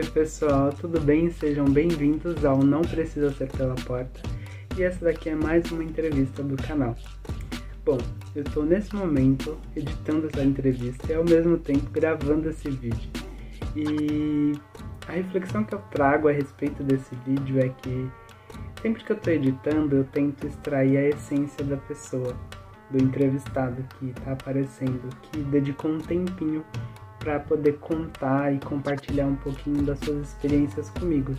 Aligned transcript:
pessoal, 0.00 0.72
tudo 0.72 0.98
bem? 0.98 1.30
Sejam 1.30 1.66
bem-vindos 1.66 2.46
ao 2.46 2.62
Não 2.62 2.80
Precisa 2.80 3.30
Ser 3.30 3.50
Pela 3.50 3.74
Porta 3.74 4.22
e 4.74 4.82
essa 4.82 5.04
daqui 5.04 5.28
é 5.28 5.34
mais 5.34 5.70
uma 5.70 5.84
entrevista 5.84 6.42
do 6.42 6.56
canal. 6.56 6.96
Bom, 7.84 7.98
eu 8.34 8.42
estou 8.42 8.64
nesse 8.64 8.96
momento 8.96 9.58
editando 9.76 10.28
essa 10.28 10.42
entrevista 10.42 11.12
e 11.12 11.14
ao 11.14 11.22
mesmo 11.22 11.58
tempo 11.58 11.90
gravando 11.90 12.48
esse 12.48 12.70
vídeo. 12.70 13.10
E 13.76 14.52
a 15.08 15.12
reflexão 15.12 15.62
que 15.62 15.74
eu 15.74 15.82
trago 15.90 16.28
a 16.28 16.32
respeito 16.32 16.82
desse 16.82 17.14
vídeo 17.26 17.58
é 17.60 17.68
que 17.68 18.10
sempre 18.80 19.04
que 19.04 19.12
eu 19.12 19.16
estou 19.16 19.32
editando 19.34 19.96
eu 19.96 20.04
tento 20.04 20.46
extrair 20.46 20.96
a 20.96 21.08
essência 21.10 21.62
da 21.66 21.76
pessoa, 21.76 22.34
do 22.90 22.96
entrevistado 22.96 23.84
que 23.98 24.06
está 24.06 24.32
aparecendo, 24.32 25.06
que 25.20 25.40
dedicou 25.40 25.90
um 25.90 25.98
tempinho 25.98 26.64
para 27.22 27.38
poder 27.40 27.78
contar 27.78 28.52
e 28.52 28.58
compartilhar 28.58 29.26
um 29.26 29.36
pouquinho 29.36 29.82
das 29.82 29.98
suas 30.00 30.28
experiências 30.28 30.90
comigo. 30.90 31.34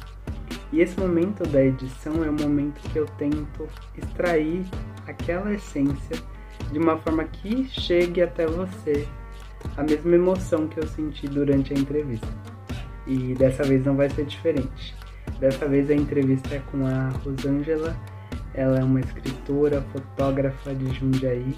E 0.72 0.82
esse 0.82 1.00
momento 1.00 1.44
da 1.44 1.64
edição 1.64 2.24
é 2.24 2.30
o 2.30 2.34
momento 2.34 2.82
que 2.90 2.98
eu 2.98 3.06
tento 3.18 3.68
extrair 3.98 4.66
aquela 5.06 5.54
essência 5.54 6.18
de 6.72 6.80
uma 6.80 6.98
forma 6.98 7.24
que 7.26 7.66
chegue 7.70 8.22
até 8.22 8.48
você 8.48 9.08
a 9.78 9.84
mesma 9.84 10.16
emoção 10.16 10.68
que 10.68 10.80
eu 10.80 10.88
senti 10.88 11.28
durante 11.28 11.74
a 11.74 11.78
entrevista. 11.78 12.28
E 13.06 13.34
dessa 13.36 13.64
vez 13.64 13.86
não 13.86 13.96
vai 13.96 14.10
ser 14.10 14.26
diferente. 14.26 14.96
Dessa 15.40 15.68
vez 15.68 15.90
a 15.90 15.94
entrevista 15.94 16.56
é 16.56 16.62
com 16.72 16.86
a 16.86 17.10
Rosângela, 17.24 17.96
ela 18.54 18.80
é 18.80 18.84
uma 18.84 19.00
escritora, 19.00 19.82
fotógrafa 19.92 20.74
de 20.74 20.94
Jundiaí 20.94 21.56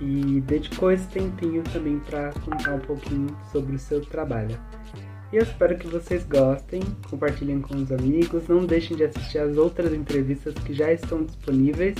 e 0.00 0.40
dedicou 0.40 0.90
esse 0.90 1.06
tempinho 1.06 1.62
também 1.72 1.98
para 1.98 2.32
contar 2.44 2.74
um 2.74 2.80
pouquinho 2.80 3.36
sobre 3.52 3.76
o 3.76 3.78
seu 3.78 4.00
trabalho. 4.04 4.58
E 5.32 5.36
eu 5.36 5.42
espero 5.42 5.76
que 5.76 5.88
vocês 5.88 6.24
gostem, 6.24 6.80
compartilhem 7.10 7.60
com 7.60 7.74
os 7.74 7.90
amigos, 7.90 8.46
não 8.48 8.64
deixem 8.64 8.96
de 8.96 9.04
assistir 9.04 9.38
as 9.38 9.56
outras 9.56 9.92
entrevistas 9.92 10.54
que 10.54 10.72
já 10.72 10.92
estão 10.92 11.24
disponíveis. 11.24 11.96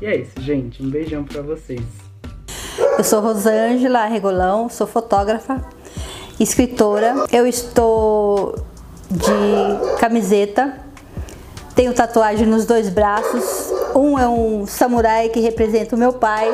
E 0.00 0.06
é 0.06 0.16
isso, 0.16 0.40
gente. 0.40 0.82
Um 0.82 0.88
beijão 0.88 1.24
para 1.24 1.42
vocês. 1.42 1.82
Eu 2.96 3.04
sou 3.04 3.20
Rosângela 3.20 4.06
Regolão, 4.06 4.68
sou 4.68 4.86
fotógrafa, 4.86 5.62
escritora. 6.38 7.26
Eu 7.30 7.46
estou 7.46 8.54
de 9.10 9.98
camiseta, 9.98 10.78
tenho 11.74 11.92
tatuagem 11.92 12.46
nos 12.46 12.64
dois 12.64 12.88
braços. 12.88 13.70
Um 13.94 14.18
é 14.18 14.26
um 14.26 14.66
samurai 14.66 15.28
que 15.28 15.40
representa 15.40 15.96
o 15.96 15.98
meu 15.98 16.14
pai 16.14 16.48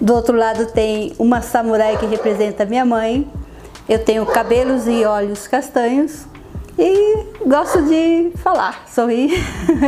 do 0.00 0.14
outro 0.14 0.36
lado 0.36 0.66
tem 0.66 1.12
uma 1.18 1.40
samurai 1.42 1.96
que 1.96 2.06
representa 2.06 2.64
minha 2.64 2.84
mãe. 2.84 3.30
Eu 3.88 3.98
tenho 4.04 4.24
cabelos 4.26 4.86
e 4.86 5.04
olhos 5.04 5.48
castanhos 5.48 6.26
e 6.78 7.26
gosto 7.44 7.82
de 7.82 8.30
falar, 8.36 8.84
sorrir. 8.86 9.32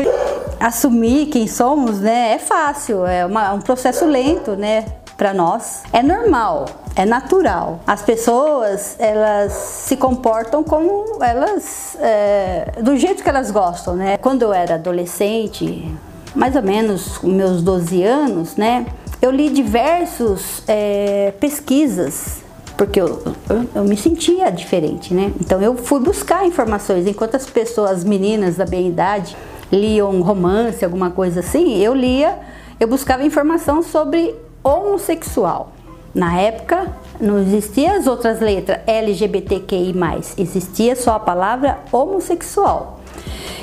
Assumir 0.58 1.27
quem 1.27 1.47
somos, 1.47 2.00
né, 2.00 2.33
é 2.33 2.38
fácil, 2.38 3.06
é 3.06 3.25
uma, 3.25 3.53
um 3.55 3.61
processo 3.61 4.05
lento, 4.05 4.56
né, 4.56 4.84
para 5.16 5.33
nós. 5.33 5.84
É 5.92 6.03
normal, 6.03 6.66
é 6.97 7.06
natural. 7.06 7.81
As 7.86 8.03
pessoas, 8.03 8.97
elas 8.98 9.53
se 9.53 9.97
comportam 9.97 10.65
como 10.65 11.22
elas, 11.22 11.97
é, 12.00 12.72
do 12.82 12.97
jeito 12.97 13.22
que 13.22 13.28
elas 13.28 13.50
gostam, 13.50 13.94
né. 13.94 14.16
Quando 14.16 14.43
eu 14.43 14.53
era 14.53 14.75
adolescente, 14.75 15.88
mais 16.34 16.56
ou 16.56 16.62
menos 16.62 17.20
meus 17.22 17.62
12 17.62 18.03
anos, 18.03 18.56
né, 18.56 18.87
eu 19.20 19.31
li 19.31 19.50
diversos 19.50 20.62
é, 20.66 21.32
pesquisas 21.38 22.42
porque 22.81 22.98
eu, 22.98 23.22
eu, 23.50 23.66
eu, 23.75 23.84
me 23.84 23.94
sentia 23.94 24.50
diferente, 24.50 25.12
né? 25.12 25.31
Então 25.38 25.60
eu 25.60 25.76
fui 25.76 26.00
buscar 26.00 26.47
informações. 26.47 27.06
Enquanto 27.06 27.34
as 27.34 27.44
pessoas, 27.44 27.91
as 27.91 28.04
meninas 28.04 28.56
da 28.56 28.64
minha 28.64 28.88
idade, 28.88 29.36
liam 29.70 30.22
romance, 30.22 30.82
alguma 30.82 31.10
coisa 31.10 31.41
assim, 31.41 31.76
eu 31.76 31.94
lia, 31.94 32.38
eu 32.81 32.88
buscava 32.88 33.22
informação 33.22 33.82
sobre 33.82 34.34
homossexual. 34.64 35.72
Na 36.14 36.41
época 36.41 36.91
não 37.20 37.38
existiam 37.38 37.97
as 37.97 38.06
outras 38.06 38.41
letras 38.41 38.81
LGBTQI+, 38.87 39.94
existia 40.38 40.97
só 40.97 41.16
a 41.16 41.20
palavra 41.20 41.81
homossexual. 41.92 43.00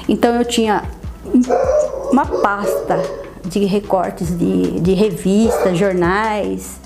Então 0.08 0.36
eu 0.36 0.46
tinha 0.46 0.84
uma 2.12 2.26
pasta 2.26 3.02
de 3.48 3.66
recortes 3.66 4.30
de, 4.38 4.80
de 4.80 4.94
revistas, 4.94 5.78
jornais, 5.78 6.80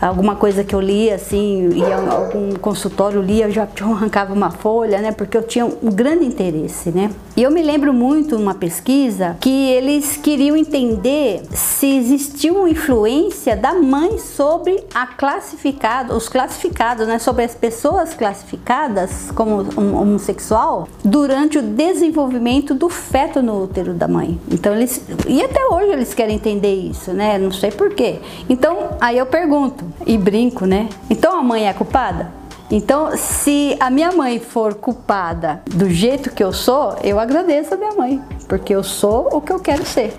alguma 0.00 0.36
coisa 0.36 0.64
que 0.64 0.74
eu 0.74 0.80
lia, 0.80 1.14
assim, 1.14 1.68
ia 1.70 1.96
algum 1.96 2.54
consultório 2.56 3.20
lia, 3.20 3.46
eu 3.46 3.50
já 3.52 3.68
arrancava 3.80 4.32
uma 4.32 4.50
folha, 4.50 5.00
né, 5.00 5.12
porque 5.12 5.36
eu 5.36 5.42
tinha 5.42 5.64
um 5.64 5.90
grande 5.90 6.24
interesse, 6.24 6.90
né. 6.90 7.10
E 7.36 7.42
eu 7.42 7.50
me 7.50 7.62
lembro 7.62 7.92
muito 7.92 8.36
uma 8.36 8.54
pesquisa 8.54 9.36
que 9.40 9.70
eles 9.70 10.16
queriam 10.16 10.56
entender 10.56 11.42
se 11.52 11.96
existia 11.96 12.52
uma 12.52 12.70
influência 12.70 13.56
da 13.56 13.74
mãe 13.74 14.18
sobre 14.18 14.84
a 14.94 15.06
classificada, 15.06 16.14
os 16.14 16.28
classificados, 16.28 17.06
né, 17.06 17.18
sobre 17.18 17.44
as 17.44 17.54
pessoas 17.54 18.14
classificadas 18.14 19.30
como 19.34 19.66
homossexual 19.76 20.88
durante 21.04 21.58
o 21.58 21.62
desenvolvimento 21.62 22.74
do 22.74 22.88
feto 22.88 23.42
no 23.42 23.64
útero 23.64 23.94
da 23.94 24.06
mãe. 24.06 24.38
Então 24.50 24.72
eles 24.72 25.02
e 25.26 25.42
até 25.42 25.66
hoje 25.66 25.90
eles 25.90 26.14
querem 26.14 26.36
entender 26.36 26.74
isso, 26.74 27.12
né? 27.12 27.38
Não 27.38 27.50
sei 27.50 27.70
porquê. 27.70 28.20
Então 28.48 28.90
aí 29.00 29.18
eu 29.18 29.26
pergunto 29.26 29.73
e 30.06 30.16
brinco, 30.18 30.66
né? 30.66 30.88
Então 31.08 31.38
a 31.38 31.42
mãe 31.42 31.68
é 31.68 31.72
culpada? 31.72 32.30
Então, 32.70 33.16
se 33.16 33.76
a 33.78 33.90
minha 33.90 34.10
mãe 34.10 34.40
for 34.40 34.74
culpada 34.74 35.62
do 35.66 35.88
jeito 35.90 36.30
que 36.30 36.42
eu 36.42 36.52
sou, 36.52 36.96
eu 37.04 37.20
agradeço 37.20 37.74
a 37.74 37.76
minha 37.76 37.92
mãe, 37.92 38.22
porque 38.48 38.74
eu 38.74 38.82
sou 38.82 39.28
o 39.32 39.40
que 39.40 39.52
eu 39.52 39.60
quero 39.60 39.84
ser, 39.84 40.18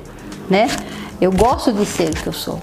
né? 0.50 0.68
Eu 1.20 1.32
gosto 1.32 1.74
de 1.74 1.86
ser 1.86 2.12
o 2.12 2.14
que 2.14 2.28
eu 2.28 2.34
sou. 2.34 2.60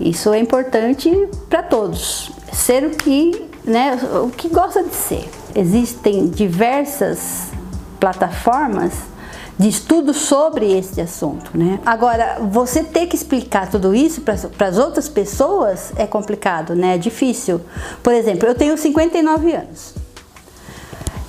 Isso 0.00 0.32
é 0.32 0.38
importante 0.38 1.10
para 1.48 1.62
todos. 1.62 2.32
Ser 2.52 2.84
o 2.84 2.90
que, 2.90 3.48
né, 3.64 3.98
o 4.24 4.30
que 4.30 4.48
gosta 4.48 4.82
de 4.82 4.94
ser. 4.94 5.28
Existem 5.54 6.28
diversas 6.28 7.50
plataformas 8.00 8.92
de 9.58 9.68
estudo 9.68 10.12
sobre 10.12 10.76
esse 10.76 11.00
assunto, 11.00 11.56
né? 11.56 11.80
Agora, 11.84 12.38
você 12.40 12.82
ter 12.82 13.06
que 13.06 13.16
explicar 13.16 13.70
tudo 13.70 13.94
isso 13.94 14.20
para 14.20 14.66
as 14.66 14.78
outras 14.78 15.08
pessoas 15.08 15.92
é 15.96 16.06
complicado, 16.06 16.74
né? 16.74 16.96
É 16.96 16.98
difícil. 16.98 17.60
Por 18.02 18.12
exemplo, 18.12 18.46
eu 18.46 18.54
tenho 18.54 18.76
59 18.76 19.52
anos. 19.54 19.94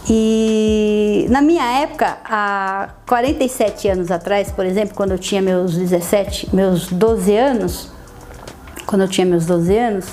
E 0.10 1.26
na 1.30 1.42
minha 1.42 1.64
época, 1.82 2.18
há 2.24 2.90
47 3.06 3.90
anos 3.90 4.12
atrás, 4.12 4.52
por 4.52 4.66
exemplo, 4.66 4.96
quando 4.96 5.12
eu 5.12 5.20
tinha 5.20 5.42
meus 5.42 5.76
17, 5.76 6.56
meus 6.56 6.88
12 6.88 7.36
anos, 7.36 7.92
quando 8.86 9.02
eu 9.02 9.08
tinha 9.08 9.26
meus 9.26 9.46
12 9.46 9.78
anos, 9.78 10.06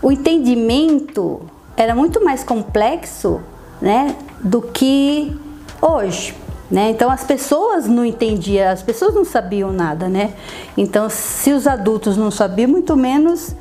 o 0.00 0.10
entendimento 0.10 1.42
era 1.76 1.94
muito 1.94 2.24
mais 2.24 2.42
complexo, 2.42 3.40
né, 3.80 4.16
do 4.42 4.62
que 4.62 5.36
hoje. 5.80 6.34
Né? 6.70 6.90
Então 6.90 7.10
as 7.10 7.24
pessoas 7.24 7.86
não 7.86 8.04
entendiam, 8.04 8.70
as 8.70 8.82
pessoas 8.82 9.14
não 9.14 9.24
sabiam 9.24 9.72
nada, 9.72 10.06
né? 10.06 10.34
Então 10.76 11.08
se 11.08 11.50
os 11.50 11.66
adultos 11.66 12.18
não 12.18 12.30
sabiam, 12.30 12.68
muito 12.68 12.94
menos 12.94 13.54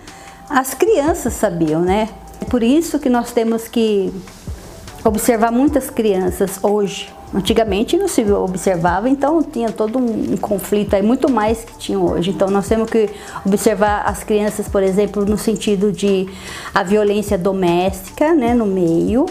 as 0.50 0.74
crianças 0.74 1.32
sabiam, 1.34 1.82
né? 1.82 2.10
Por 2.50 2.62
isso 2.62 3.00
que 3.00 3.10
nós 3.10 3.32
temos 3.32 3.68
que 3.70 4.14
observar 5.06 5.52
muitas 5.52 5.90
crianças 5.90 6.60
hoje. 6.62 7.14
Antigamente 7.34 7.98
não 7.98 8.08
se 8.08 8.24
observava, 8.32 9.10
então 9.10 9.44
tinha 9.44 9.70
todo 9.70 10.00
um 10.00 10.38
conflito 10.38 10.96
aí, 10.96 11.02
muito 11.02 11.30
mais 11.30 11.64
que 11.64 11.78
tinha 11.78 12.00
hoje. 12.00 12.32
Então 12.32 12.50
nós 12.50 12.68
temos 12.68 12.90
que 12.90 13.10
observar 13.46 14.04
as 14.06 14.24
crianças, 14.24 14.68
por 14.70 14.82
exemplo, 14.82 15.26
no 15.26 15.38
sentido 15.38 15.92
de 15.92 16.30
a 16.74 16.84
violência 16.84 17.38
doméstica, 17.38 18.34
né, 18.34 18.54
no 18.54 18.66
meio, 18.66 19.26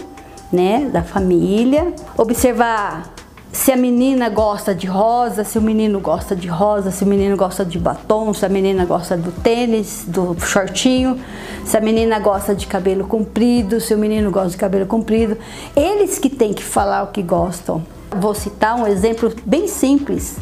né, 0.51 0.89
da 0.93 1.01
família. 1.01 1.91
Observar 2.15 3.16
se 3.57 3.71
a 3.71 3.75
menina 3.75 4.29
gosta 4.29 4.73
de 4.73 4.85
rosa, 4.85 5.43
se 5.43 5.57
o 5.57 5.61
menino 5.61 5.99
gosta 5.99 6.35
de 6.35 6.47
rosa, 6.47 6.91
se 6.91 7.03
o 7.03 7.07
menino 7.07 7.35
gosta 7.35 7.65
de 7.65 7.79
batom, 7.79 8.31
se 8.31 8.45
a 8.45 8.49
menina 8.49 8.85
gosta 8.85 9.17
do 9.17 9.31
tênis, 9.31 10.05
do 10.07 10.39
shortinho, 10.39 11.19
se 11.65 11.75
a 11.75 11.81
menina 11.81 12.19
gosta 12.19 12.53
de 12.53 12.67
cabelo 12.67 13.07
comprido, 13.07 13.81
se 13.81 13.95
o 13.95 13.97
menino 13.97 14.29
gosta 14.29 14.51
de 14.51 14.57
cabelo 14.57 14.85
comprido. 14.85 15.35
Eles 15.75 16.19
que 16.19 16.29
têm 16.29 16.53
que 16.53 16.63
falar 16.63 17.01
o 17.01 17.07
que 17.07 17.23
gostam. 17.23 17.83
Vou 18.11 18.35
citar 18.35 18.75
um 18.75 18.85
exemplo 18.85 19.33
bem 19.43 19.67
simples 19.67 20.37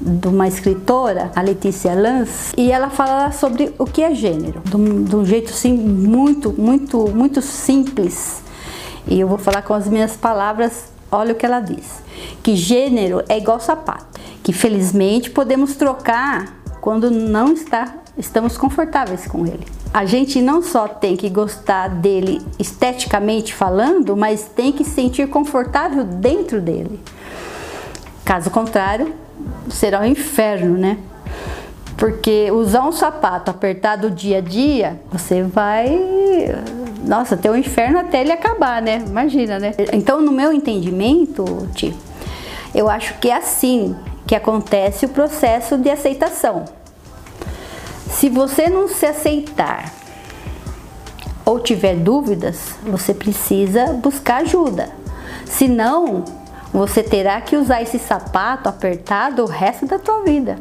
de 0.00 0.26
uma 0.26 0.48
escritora, 0.48 1.30
a 1.36 1.42
Letícia 1.42 1.94
Lanz, 1.94 2.52
e 2.56 2.72
ela 2.72 2.90
fala 2.90 3.30
sobre 3.30 3.72
o 3.78 3.84
que 3.84 4.02
é 4.02 4.12
gênero, 4.12 4.60
de 4.64 4.76
um, 4.76 5.04
de 5.04 5.14
um 5.14 5.24
jeito 5.24 5.52
sim 5.52 5.72
muito, 5.72 6.52
muito, 6.58 7.08
muito 7.14 7.40
simples. 7.40 8.42
E 9.06 9.20
eu 9.20 9.28
vou 9.28 9.38
falar 9.38 9.62
com 9.62 9.72
as 9.72 9.86
minhas 9.86 10.16
palavras 10.16 10.95
Olha 11.10 11.32
o 11.32 11.36
que 11.36 11.46
ela 11.46 11.60
diz: 11.60 12.02
que 12.42 12.56
gênero 12.56 13.22
é 13.28 13.38
igual 13.38 13.60
sapato, 13.60 14.20
que 14.42 14.52
felizmente 14.52 15.30
podemos 15.30 15.76
trocar 15.76 16.60
quando 16.80 17.10
não 17.10 17.52
está, 17.52 17.94
estamos 18.16 18.56
confortáveis 18.56 19.26
com 19.26 19.46
ele. 19.46 19.66
a 19.92 20.04
gente 20.04 20.42
não 20.42 20.62
só 20.62 20.86
tem 20.86 21.16
que 21.16 21.30
gostar 21.30 21.88
dele 21.88 22.42
esteticamente 22.58 23.54
falando, 23.54 24.16
mas 24.16 24.44
tem 24.44 24.70
que 24.70 24.84
se 24.84 24.90
sentir 24.90 25.28
confortável 25.28 26.04
dentro 26.04 26.60
dele. 26.60 27.00
Caso 28.24 28.50
contrário, 28.50 29.14
será 29.70 30.00
um 30.00 30.04
inferno, 30.04 30.76
né? 30.76 30.98
Porque 31.96 32.50
usar 32.50 32.86
um 32.86 32.92
sapato 32.92 33.50
apertado 33.50 34.10
dia 34.10 34.38
a 34.38 34.40
dia, 34.40 35.00
você 35.10 35.42
vai. 35.42 35.88
Nossa, 37.06 37.36
ter 37.36 37.50
um 37.50 37.56
inferno 37.56 37.98
até 37.98 38.20
ele 38.20 38.32
acabar, 38.32 38.82
né? 38.82 39.02
Imagina, 39.06 39.58
né? 39.58 39.72
Então, 39.92 40.20
no 40.20 40.32
meu 40.32 40.52
entendimento, 40.52 41.44
Ti, 41.74 41.96
eu 42.74 42.88
acho 42.90 43.14
que 43.18 43.30
é 43.30 43.36
assim 43.36 43.94
que 44.26 44.34
acontece 44.34 45.06
o 45.06 45.08
processo 45.08 45.78
de 45.78 45.88
aceitação. 45.88 46.64
Se 48.10 48.28
você 48.28 48.68
não 48.68 48.88
se 48.88 49.06
aceitar 49.06 49.92
ou 51.44 51.60
tiver 51.60 51.94
dúvidas, 51.94 52.74
você 52.82 53.14
precisa 53.14 53.92
buscar 53.92 54.42
ajuda. 54.42 54.90
Senão, 55.44 56.24
você 56.72 57.02
terá 57.02 57.40
que 57.40 57.56
usar 57.56 57.82
esse 57.82 57.98
sapato 57.98 58.68
apertado 58.68 59.44
o 59.44 59.46
resto 59.46 59.86
da 59.86 59.98
tua 59.98 60.22
vida 60.22 60.58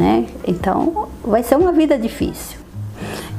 né? 0.00 0.26
Então 0.48 1.08
vai 1.22 1.42
ser 1.42 1.56
uma 1.56 1.70
vida 1.72 1.98
difícil. 1.98 2.58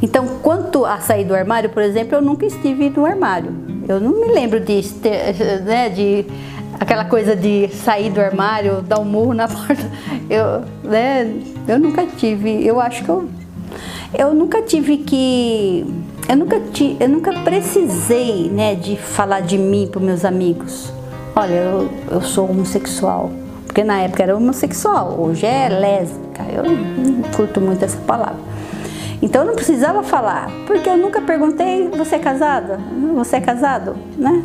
Então, 0.02 0.28
quanto 0.42 0.84
a 0.86 1.00
sair 1.00 1.26
do 1.26 1.36
armário, 1.36 1.70
por 1.70 1.84
exemplo, 1.84 2.16
eu 2.16 2.22
nunca 2.22 2.46
estive 2.46 2.90
no 2.90 3.06
armário. 3.06 3.54
Eu 3.88 4.00
não 4.00 4.20
me 4.20 4.34
lembro 4.34 4.60
de, 4.60 4.82
né, 5.64 5.90
de 5.90 6.26
aquela 6.80 7.06
coisa 7.06 7.36
de 7.36 7.70
sair 7.70 8.10
do 8.10 8.20
armário, 8.20 8.82
dar 8.82 9.00
um 9.00 9.06
murro 9.06 9.34
na 9.34 9.48
porta. 9.50 9.92
Eu, 10.30 10.64
né, 10.90 11.32
eu 11.68 11.80
nunca 11.80 12.06
tive. 12.06 12.66
Eu 12.66 12.80
acho 12.80 13.04
que 13.04 13.10
eu, 13.10 13.30
eu 14.18 14.34
nunca 14.34 14.62
tive 14.64 14.98
que, 14.98 15.86
eu 16.28 16.36
nunca 16.36 16.60
tive, 16.60 16.98
eu 17.00 17.10
nunca 17.10 17.34
precisei, 17.42 18.50
né, 18.50 18.74
de 18.74 18.98
falar 18.98 19.42
de 19.42 19.58
mim 19.58 19.88
para 19.92 20.02
meus 20.02 20.26
amigos. 20.26 20.92
Olha, 21.36 21.54
eu, 21.54 21.90
eu 22.10 22.22
sou 22.22 22.50
homossexual. 22.50 23.32
Porque 23.66 23.86
na 23.86 24.02
época 24.02 24.24
era 24.24 24.36
homossexual, 24.36 25.16
hoje 25.18 25.46
é 25.46 25.70
lésbica. 25.70 26.44
Eu 26.54 26.64
não 26.64 27.22
curto 27.32 27.62
muito 27.62 27.86
essa 27.86 27.98
palavra. 28.00 28.51
Então 29.22 29.42
eu 29.42 29.48
não 29.48 29.56
precisava 29.56 30.02
falar, 30.02 30.50
porque 30.66 30.90
eu 30.90 30.98
nunca 30.98 31.22
perguntei: 31.22 31.90
você 31.90 32.16
é 32.16 32.20
casada? 32.20 32.80
Você 33.16 33.36
é 33.36 33.42
casado? 33.42 33.96
Né? 34.18 34.44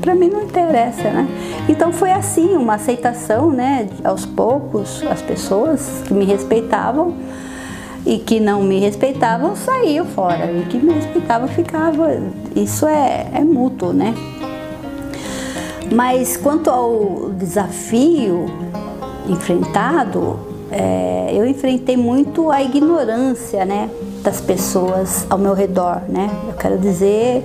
Para 0.00 0.14
mim 0.14 0.28
não 0.28 0.42
interessa, 0.42 1.10
né? 1.10 1.26
Então 1.68 1.92
foi 1.92 2.10
assim, 2.10 2.56
uma 2.56 2.74
aceitação, 2.74 3.50
né? 3.50 3.88
Aos 4.02 4.24
poucos, 4.24 5.02
as 5.10 5.20
pessoas 5.20 6.02
que 6.06 6.14
me 6.14 6.24
respeitavam 6.24 7.14
e 8.06 8.18
que 8.18 8.40
não 8.40 8.62
me 8.62 8.78
respeitavam 8.78 9.54
saíam 9.54 10.06
fora, 10.06 10.50
e 10.50 10.64
que 10.66 10.78
me 10.78 10.92
respeitavam 10.92 11.48
ficava. 11.48 12.18
Isso 12.56 12.86
é, 12.86 13.28
é 13.34 13.40
mútuo, 13.40 13.92
né? 13.92 14.14
Mas 15.92 16.36
quanto 16.36 16.70
ao 16.70 17.30
desafio 17.36 18.46
enfrentado, 19.28 20.38
é, 20.70 21.30
eu 21.34 21.46
enfrentei 21.46 21.96
muito 21.96 22.50
a 22.50 22.62
ignorância 22.62 23.64
né, 23.64 23.90
das 24.22 24.40
pessoas 24.40 25.26
ao 25.28 25.38
meu 25.38 25.54
redor. 25.54 26.02
Né? 26.08 26.30
Eu 26.48 26.54
quero 26.54 26.78
dizer 26.78 27.44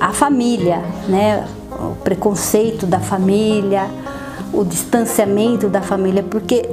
a 0.00 0.12
família, 0.12 0.82
né? 1.08 1.46
o 1.70 1.94
preconceito 2.02 2.86
da 2.86 3.00
família, 3.00 3.86
o 4.52 4.64
distanciamento 4.64 5.68
da 5.68 5.80
família, 5.80 6.22
porque 6.22 6.68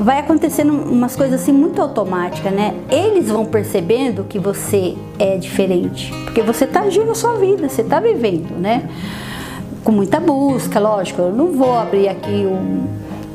vai 0.00 0.20
acontecendo 0.20 0.72
umas 0.72 1.16
coisas 1.16 1.40
assim 1.42 1.52
muito 1.52 1.82
automáticas, 1.82 2.52
né? 2.52 2.72
Eles 2.88 3.28
vão 3.28 3.44
percebendo 3.44 4.22
que 4.22 4.38
você 4.38 4.96
é 5.18 5.36
diferente, 5.36 6.12
porque 6.24 6.40
você 6.40 6.64
está 6.64 6.82
agindo 6.82 7.10
a 7.10 7.14
sua 7.16 7.34
vida, 7.34 7.68
você 7.68 7.82
está 7.82 7.98
vivendo, 7.98 8.56
né? 8.56 8.88
com 9.86 9.92
muita 9.92 10.18
busca, 10.18 10.80
lógico. 10.80 11.22
Eu 11.22 11.32
não 11.32 11.52
vou 11.52 11.78
abrir 11.78 12.08
aqui 12.08 12.44
um, 12.44 12.86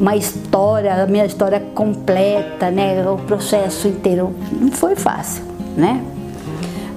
uma 0.01 0.15
história, 0.15 1.03
a 1.03 1.05
minha 1.05 1.25
história 1.25 1.59
completa, 1.75 2.71
né? 2.71 3.07
O 3.07 3.17
processo 3.17 3.87
inteiro 3.87 4.33
não 4.51 4.71
foi 4.71 4.95
fácil, 4.95 5.43
né? 5.77 6.03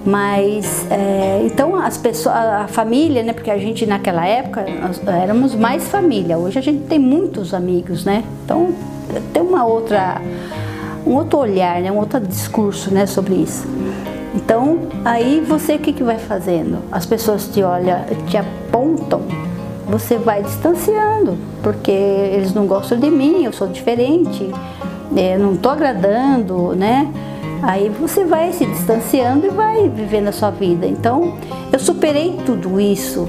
Mas 0.07 0.87
é, 0.91 1.43
então 1.45 1.77
as 1.77 1.99
pessoas, 1.99 2.35
a 2.35 2.67
família, 2.67 3.23
né? 3.23 3.35
Porque 3.35 3.51
a 3.51 3.59
gente 3.59 3.85
naquela 3.85 4.27
época 4.27 4.65
éramos 5.07 5.55
mais 5.55 5.87
família. 5.87 6.39
Hoje 6.39 6.59
a 6.59 6.63
gente 6.63 6.85
tem 6.85 6.99
muitos 6.99 7.53
amigos, 7.53 8.07
né? 8.07 8.25
Então 8.43 8.75
tem 9.35 9.43
uma 9.43 9.67
outra, 9.67 10.23
um 11.07 11.13
outro 11.13 11.39
olhar, 11.39 11.83
né? 11.83 11.93
Um 11.93 11.99
outro 11.99 12.21
discurso, 12.21 12.93
né? 12.93 13.05
Sobre 13.05 13.35
isso. 13.35 13.67
Então 14.35 14.79
aí 15.05 15.45
você 15.47 15.75
o 15.75 15.79
que, 15.79 15.93
que 15.93 16.03
vai 16.03 16.19
fazendo? 16.19 16.79
As 16.91 17.05
pessoas 17.05 17.49
te 17.49 17.63
olham, 17.63 18.01
te 18.27 18.39
apontam 18.39 19.23
você 19.87 20.19
vai 20.19 20.43
distanciando, 20.43 21.37
porque 21.63 21.91
eles 21.91 22.53
não 22.55 22.67
gostam 22.67 22.99
de 22.99 23.11
mim, 23.11 23.45
eu 23.45 23.53
sou 23.53 23.69
diferente, 23.69 24.51
é, 25.17 25.37
não 25.39 25.55
estou 25.55 25.73
agradando, 25.73 26.75
né? 26.75 27.13
Aí 27.63 27.89
você 27.89 28.25
vai 28.25 28.53
se 28.53 28.67
distanciando 28.67 29.47
e 29.47 29.51
vai 29.51 29.89
vivendo 29.89 30.29
a 30.29 30.33
sua 30.33 30.51
vida. 30.51 30.87
Então, 30.87 31.39
eu 31.73 31.79
superei 31.79 32.39
tudo 32.45 32.79
isso 32.81 33.29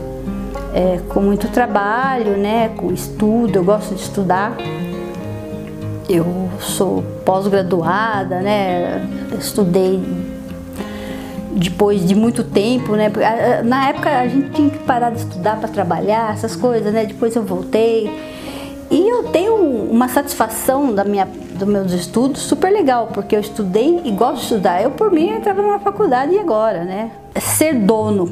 é, 0.73 0.99
com 1.07 1.21
muito 1.21 1.47
trabalho, 1.47 2.37
né? 2.37 2.69
Com 2.75 2.91
estudo, 2.91 3.57
eu 3.57 3.63
gosto 3.63 3.95
de 3.95 4.01
estudar. 4.01 4.57
Eu 6.09 6.49
sou 6.59 7.01
pós-graduada, 7.23 8.41
né? 8.41 9.07
Estudei 9.39 10.03
depois 11.55 12.05
de 12.05 12.13
muito 12.13 12.43
tempo, 12.43 12.95
né? 12.95 13.11
Na 13.63 13.89
época 13.89 14.09
a 14.09 14.27
gente 14.27 14.49
tinha 14.51 14.69
que 14.69 14.79
parar 14.79 15.09
de 15.09 15.19
estudar 15.19 15.57
para 15.57 15.69
trabalhar, 15.69 16.33
essas 16.33 16.55
coisas, 16.55 16.93
né? 16.93 17.05
Depois 17.05 17.35
eu 17.35 17.43
voltei. 17.43 18.11
E 18.91 19.09
eu 19.09 19.23
tenho 19.29 19.55
uma 19.55 20.07
satisfação 20.07 20.93
da 20.93 21.03
minha, 21.03 21.25
dos 21.25 21.67
meus 21.67 21.91
estudos 21.91 22.41
super 22.41 22.71
legal, 22.71 23.09
porque 23.13 23.35
eu 23.35 23.39
estudei 23.39 24.01
e 24.03 24.11
gosto 24.11 24.35
de 24.35 24.41
estudar. 24.43 24.81
Eu, 24.81 24.91
por 24.91 25.11
mim, 25.11 25.29
entrava 25.29 25.61
numa 25.61 25.79
faculdade 25.79 26.33
e 26.33 26.39
agora, 26.39 26.83
né? 26.83 27.11
Ser 27.39 27.73
dono 27.73 28.31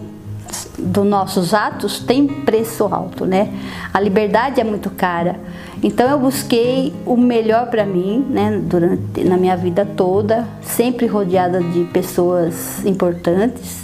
dos 0.78 1.06
nossos 1.06 1.54
atos 1.54 2.00
tem 2.00 2.28
preço 2.28 2.84
alto, 2.86 3.26
né? 3.26 3.52
A 3.94 4.00
liberdade 4.00 4.62
é 4.62 4.64
muito 4.64 4.90
cara. 4.92 5.40
Então 5.84 6.10
eu 6.10 6.18
busquei 6.18 6.94
o 7.06 7.18
melhor 7.18 7.68
para 7.70 7.86
mim, 7.86 8.26
né, 8.30 8.62
durante 8.64 9.22
na 9.26 9.36
minha 9.36 9.58
vida 9.58 9.86
toda, 9.86 10.48
sempre 10.62 11.06
rodeada 11.08 11.62
de 11.62 11.84
pessoas 11.86 12.86
importantes. 12.86 13.84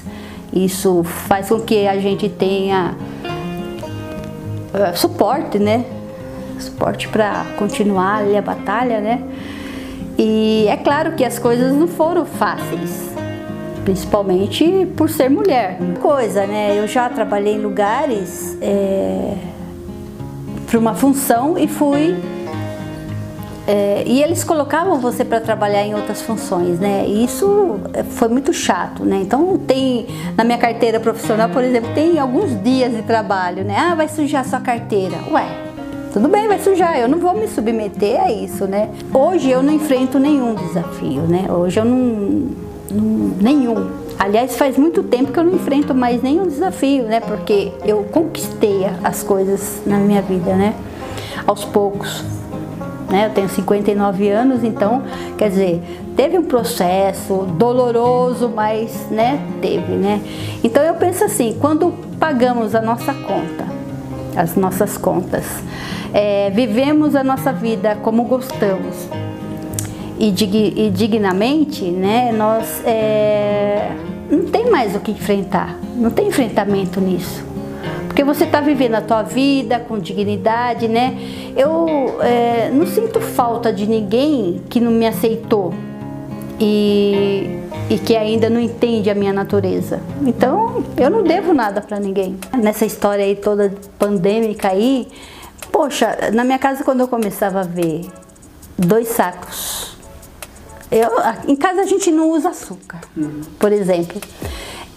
Isso 0.53 1.03
faz 1.03 1.49
com 1.49 1.59
que 1.59 1.85
a 1.87 1.99
gente 1.99 2.29
tenha 2.29 2.95
uh, 4.73 4.97
suporte, 4.97 5.59
né? 5.59 5.85
Suporte 6.57 7.07
para 7.09 7.45
continuar 7.57 8.19
ali 8.19 8.37
a 8.37 8.41
batalha, 8.41 9.01
né? 9.01 9.21
E 10.17 10.65
é 10.67 10.77
claro 10.77 11.13
que 11.13 11.23
as 11.23 11.37
coisas 11.37 11.73
não 11.73 11.87
foram 11.87 12.25
fáceis 12.25 13.09
principalmente 13.83 14.87
por 14.95 15.09
ser 15.09 15.29
mulher. 15.29 15.79
Coisa, 15.99 16.45
né? 16.45 16.77
Eu 16.77 16.87
já 16.87 17.09
trabalhei 17.09 17.55
em 17.55 17.59
lugares 17.59 18.55
é, 18.61 19.33
para 20.69 20.77
uma 20.77 20.93
função 20.93 21.57
e 21.57 21.67
fui. 21.67 22.15
É, 23.67 24.03
e 24.05 24.23
eles 24.23 24.43
colocavam 24.43 24.99
você 24.99 25.23
para 25.23 25.39
trabalhar 25.39 25.83
em 25.83 25.93
outras 25.93 26.21
funções, 26.21 26.79
né? 26.79 27.05
E 27.07 27.23
isso 27.23 27.79
foi 28.11 28.27
muito 28.27 28.51
chato, 28.53 29.03
né? 29.03 29.19
Então 29.21 29.57
tem 29.57 30.07
na 30.35 30.43
minha 30.43 30.57
carteira 30.57 30.99
profissional, 30.99 31.49
por 31.49 31.63
exemplo, 31.63 31.91
tem 31.93 32.17
alguns 32.17 32.61
dias 32.63 32.91
de 32.91 33.03
trabalho, 33.03 33.63
né? 33.63 33.75
Ah, 33.77 33.95
vai 33.95 34.07
sujar 34.07 34.43
sua 34.45 34.59
carteira. 34.59 35.15
Ué, 35.31 35.45
tudo 36.11 36.27
bem, 36.27 36.47
vai 36.47 36.59
sujar, 36.59 36.97
eu 36.97 37.07
não 37.07 37.19
vou 37.19 37.35
me 37.35 37.47
submeter 37.47 38.19
a 38.19 38.31
isso, 38.31 38.65
né? 38.65 38.89
Hoje 39.13 39.51
eu 39.51 39.61
não 39.61 39.73
enfrento 39.73 40.17
nenhum 40.17 40.55
desafio, 40.55 41.21
né? 41.23 41.45
Hoje 41.51 41.79
eu 41.79 41.85
não 41.85 42.49
nenhum. 43.39 43.98
Aliás, 44.19 44.57
faz 44.57 44.77
muito 44.77 45.01
tempo 45.01 45.31
que 45.31 45.39
eu 45.39 45.45
não 45.45 45.55
enfrento 45.55 45.95
mais 45.95 46.21
nenhum 46.21 46.45
desafio, 46.45 47.03
né? 47.03 47.21
Porque 47.21 47.71
eu 47.85 48.03
conquistei 48.11 48.85
as 49.01 49.23
coisas 49.23 49.81
na 49.85 49.97
minha 49.97 50.21
vida, 50.21 50.53
né? 50.55 50.75
Aos 51.47 51.63
poucos. 51.63 52.21
Né? 53.09 53.27
Eu 53.27 53.29
tenho 53.29 53.47
59 53.47 54.29
anos, 54.29 54.61
então, 54.61 55.03
quer 55.37 55.49
dizer, 55.49 55.81
teve 56.17 56.37
um 56.37 56.43
processo 56.43 57.47
doloroso, 57.57 58.51
mas, 58.53 59.09
né, 59.09 59.39
teve, 59.61 59.93
né? 59.93 60.21
Então 60.61 60.83
eu 60.83 60.95
penso 60.95 61.23
assim, 61.23 61.57
quando 61.59 61.93
pagamos 62.19 62.75
a 62.75 62.81
nossa 62.81 63.13
conta, 63.13 63.65
as 64.35 64.55
nossas 64.55 64.97
contas, 64.97 65.45
é, 66.13 66.51
vivemos 66.51 67.15
a 67.15 67.23
nossa 67.23 67.53
vida 67.53 67.97
como 68.03 68.25
gostamos, 68.25 69.07
e, 70.19 70.31
dig, 70.31 70.73
e 70.75 70.89
dignamente, 70.89 71.85
né, 71.85 72.31
nós 72.31 72.83
é, 72.85 73.89
não 74.29 74.45
tem 74.45 74.69
mais 74.69 74.95
o 74.95 74.99
que 74.99 75.11
enfrentar, 75.11 75.79
não 75.95 76.11
tem 76.11 76.27
enfrentamento 76.27 76.99
nisso. 76.99 77.43
Porque 78.07 78.23
você 78.23 78.43
está 78.43 78.59
vivendo 78.59 78.95
a 78.95 79.01
tua 79.01 79.23
vida 79.23 79.79
com 79.79 79.97
dignidade, 79.97 80.87
né? 80.89 81.17
Eu 81.55 82.17
é, 82.21 82.69
não 82.73 82.85
sinto 82.85 83.21
falta 83.21 83.71
de 83.71 83.87
ninguém 83.87 84.61
que 84.69 84.81
não 84.81 84.91
me 84.91 85.07
aceitou. 85.07 85.73
E 86.59 87.59
e 87.89 87.97
que 87.97 88.15
ainda 88.15 88.49
não 88.49 88.61
entende 88.61 89.09
a 89.09 89.15
minha 89.15 89.33
natureza. 89.33 89.99
Então, 90.21 90.83
eu 90.95 91.09
não 91.09 91.23
devo 91.23 91.53
nada 91.53 91.81
para 91.81 91.99
ninguém. 91.99 92.37
Nessa 92.55 92.85
história 92.85 93.25
aí 93.25 93.35
toda 93.35 93.73
pandêmica 93.97 94.69
aí, 94.69 95.07
poxa, 95.71 96.15
na 96.31 96.43
minha 96.43 96.59
casa 96.59 96.83
quando 96.83 96.99
eu 96.99 97.07
começava 97.07 97.61
a 97.61 97.63
ver 97.63 98.05
dois 98.77 99.07
sacos. 99.07 99.97
Eu, 100.91 101.09
em 101.47 101.55
casa 101.55 101.81
a 101.81 101.85
gente 101.85 102.11
não 102.11 102.29
usa 102.29 102.49
açúcar, 102.49 102.99
uhum. 103.15 103.41
por 103.59 103.71
exemplo. 103.71 104.19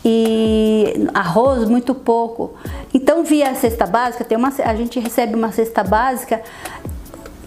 E 0.04 1.06
arroz 1.14 1.68
muito 1.68 1.94
pouco. 1.94 2.54
Então 2.92 3.22
via 3.22 3.54
cesta 3.54 3.86
básica, 3.86 4.24
tem 4.24 4.36
uma, 4.36 4.48
a 4.48 4.74
gente 4.74 4.98
recebe 4.98 5.34
uma 5.34 5.52
cesta 5.52 5.84
básica, 5.84 6.42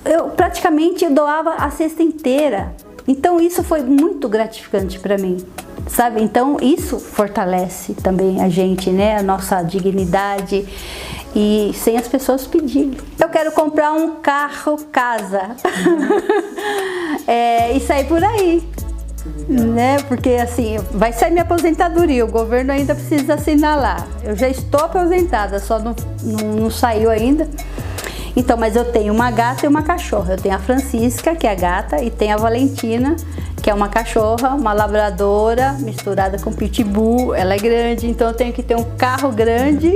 eu 0.06 0.30
praticamente 0.30 1.10
doava 1.10 1.56
a 1.56 1.70
cesta 1.72 2.04
inteira. 2.04 2.74
Então 3.08 3.40
isso 3.40 3.64
foi 3.64 3.82
muito 3.82 4.30
gratificante 4.30 5.00
para 5.00 5.18
mim, 5.18 5.38
sabe? 5.88 6.22
Então 6.24 6.58
isso 6.62 7.00
fortalece 7.00 7.94
também 7.94 8.42
a 8.42 8.50
gente, 8.50 8.90
né? 8.90 9.18
A 9.18 9.24
nossa 9.24 9.62
dignidade 9.62 10.66
e 11.36 11.72
sem 11.74 11.98
as 11.98 12.08
pessoas 12.08 12.48
pedirem. 12.48 12.98
Eu 13.20 13.28
quero 13.28 13.52
comprar 13.52 13.92
um 13.92 14.16
carro 14.16 14.78
casa 14.92 15.56
é, 17.28 17.74
e 17.74 17.80
sair 17.82 18.06
por 18.06 18.24
aí. 18.24 18.64
Né? 19.50 19.98
Porque 20.08 20.32
assim, 20.32 20.78
vai 20.92 21.12
sair 21.12 21.32
minha 21.32 21.44
aposentadoria, 21.44 22.24
o 22.24 22.28
governo 22.28 22.72
ainda 22.72 22.96
precisa 22.96 23.34
assinalar. 23.34 24.08
Eu 24.24 24.36
já 24.36 24.48
estou 24.48 24.80
aposentada, 24.80 25.60
só 25.60 25.78
não, 25.80 25.96
não, 26.24 26.56
não 26.56 26.72
saiu 26.72 27.10
ainda. 27.10 27.50
Então, 28.36 28.58
mas 28.58 28.76
eu 28.76 28.86
tenho 28.86 29.14
uma 29.14 29.32
gata 29.32 29.66
e 29.66 29.70
uma 29.70 29.82
cachorra. 29.82 30.34
Eu 30.34 30.38
tenho 30.38 30.56
a 30.56 30.60
Francisca, 30.60 31.36
que 31.36 31.48
é 31.48 31.52
a 31.52 31.56
gata, 31.56 32.04
e 32.04 32.12
tenho 32.12 32.34
a 32.34 32.38
Valentina, 32.38 33.16
que 33.62 33.70
é 33.70 33.74
uma 33.74 33.88
cachorra, 33.88 34.50
uma 34.50 34.74
labradora 34.74 35.74
misturada 35.80 36.38
com 36.38 36.52
pitbull. 36.52 37.34
Ela 37.34 37.56
é 37.56 37.58
grande, 37.58 38.08
então 38.08 38.28
eu 38.28 38.34
tenho 38.34 38.54
que 38.54 38.62
ter 38.62 38.76
um 38.76 38.84
carro 38.98 39.32
grande, 39.32 39.96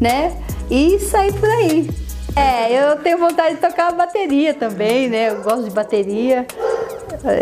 né? 0.00 0.32
E 0.70 0.98
sair 0.98 1.32
por 1.32 1.48
aí. 1.48 1.90
É, 2.34 2.72
eu 2.72 2.96
tenho 2.98 3.18
vontade 3.18 3.54
de 3.54 3.60
tocar 3.60 3.92
bateria 3.92 4.52
também, 4.52 5.08
né? 5.08 5.30
Eu 5.30 5.42
gosto 5.42 5.64
de 5.64 5.70
bateria. 5.70 6.46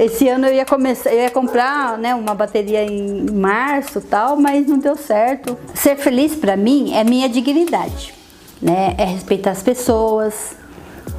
Esse 0.01 0.29
ano 0.29 0.47
eu 0.47 0.55
ia 0.55 0.65
começar, 0.65 1.13
eu 1.13 1.21
ia 1.21 1.31
comprar, 1.31 1.99
né, 1.99 2.15
uma 2.15 2.35
bateria 2.35 2.85
em 2.85 3.27
março, 3.31 4.01
tal, 4.01 4.37
mas 4.37 4.67
não 4.67 4.79
deu 4.79 4.97
certo. 4.97 5.59
Ser 5.75 5.97
feliz 5.97 6.35
para 6.37 6.57
mim 6.57 6.95
é 6.95 7.03
minha 7.03 7.29
dignidade 7.29 8.15
né? 8.65 8.95
É 8.97 9.05
respeitar 9.05 9.51
as 9.51 9.63
pessoas, 9.63 10.57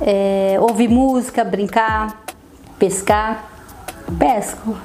é 0.01 0.57
ouvir 0.59 0.89
música, 0.89 1.43
brincar, 1.43 2.25
pescar. 2.79 3.51
Pesco. 4.19 4.77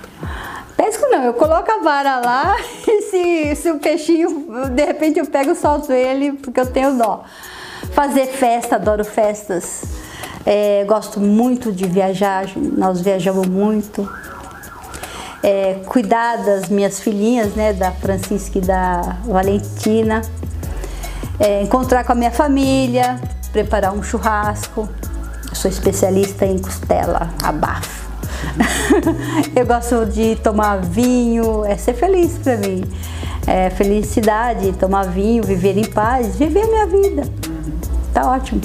Pesco 0.80 1.06
não, 1.10 1.24
eu 1.24 1.34
coloco 1.34 1.70
a 1.70 1.82
vara 1.82 2.20
lá 2.20 2.56
e 2.88 3.02
se, 3.02 3.56
se 3.56 3.70
o 3.70 3.78
peixinho, 3.78 4.46
de 4.70 4.82
repente 4.82 5.18
eu 5.18 5.26
pego 5.26 5.50
e 5.50 5.54
solto 5.54 5.92
ele 5.92 6.32
porque 6.32 6.58
eu 6.58 6.66
tenho 6.66 6.96
dó. 6.96 7.22
Fazer 7.92 8.26
festa, 8.26 8.76
adoro 8.76 9.04
festas. 9.04 9.82
É, 10.46 10.82
gosto 10.86 11.20
muito 11.20 11.70
de 11.70 11.86
viajar, 11.86 12.46
nós 12.56 13.02
viajamos 13.02 13.46
muito. 13.46 14.10
É, 15.42 15.80
cuidar 15.84 16.44
das 16.44 16.70
minhas 16.70 16.98
filhinhas, 16.98 17.54
né, 17.54 17.74
da 17.74 17.92
Francisca 17.92 18.56
e 18.56 18.62
da 18.62 19.18
Valentina 19.24 20.22
é, 21.40 21.62
encontrar 21.62 22.04
com 22.04 22.12
a 22.12 22.14
minha 22.14 22.30
família, 22.30 23.20
preparar 23.52 23.92
um 23.92 24.02
churrasco. 24.02 24.88
Sou 25.52 25.70
especialista 25.70 26.46
em 26.46 26.58
costela, 26.58 27.28
abafo. 27.42 27.99
eu 29.54 29.66
gosto 29.66 30.06
de 30.06 30.36
tomar 30.36 30.78
vinho, 30.78 31.64
é 31.64 31.76
ser 31.76 31.94
feliz 31.94 32.38
para 32.38 32.56
mim. 32.56 32.84
É 33.46 33.70
felicidade, 33.70 34.72
tomar 34.72 35.04
vinho, 35.04 35.42
viver 35.42 35.76
em 35.76 35.84
paz, 35.84 36.36
viver 36.36 36.62
a 36.62 36.66
minha 36.66 36.86
vida. 36.86 37.22
Tá 38.12 38.30
ótimo. 38.30 38.60